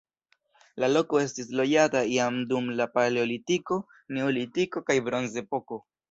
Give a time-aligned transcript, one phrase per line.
[0.83, 3.77] La loko estis loĝata jam dum la paleolitiko,
[4.17, 5.79] neolitiko kaj bronzepoko.